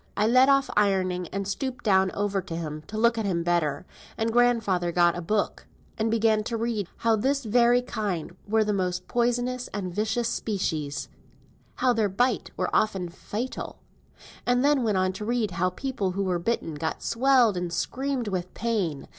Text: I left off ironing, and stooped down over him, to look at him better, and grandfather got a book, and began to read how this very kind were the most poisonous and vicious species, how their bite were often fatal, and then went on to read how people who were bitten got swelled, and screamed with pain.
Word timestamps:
I 0.17 0.25
left 0.25 0.49
off 0.49 0.69
ironing, 0.75 1.27
and 1.27 1.47
stooped 1.47 1.83
down 1.83 2.09
over 2.15 2.43
him, 2.49 2.81
to 2.87 2.97
look 2.97 3.19
at 3.19 3.25
him 3.27 3.43
better, 3.43 3.85
and 4.17 4.33
grandfather 4.33 4.91
got 4.91 5.15
a 5.15 5.21
book, 5.21 5.67
and 5.95 6.09
began 6.09 6.43
to 6.45 6.57
read 6.57 6.87
how 6.97 7.15
this 7.15 7.45
very 7.45 7.83
kind 7.83 8.35
were 8.47 8.63
the 8.63 8.73
most 8.73 9.07
poisonous 9.07 9.67
and 9.75 9.93
vicious 9.93 10.27
species, 10.27 11.07
how 11.75 11.93
their 11.93 12.09
bite 12.09 12.49
were 12.57 12.75
often 12.75 13.09
fatal, 13.09 13.77
and 14.43 14.65
then 14.65 14.81
went 14.81 14.97
on 14.97 15.13
to 15.13 15.23
read 15.23 15.51
how 15.51 15.69
people 15.69 16.13
who 16.13 16.23
were 16.23 16.39
bitten 16.39 16.73
got 16.73 17.03
swelled, 17.03 17.55
and 17.55 17.71
screamed 17.71 18.27
with 18.27 18.51
pain. 18.55 19.07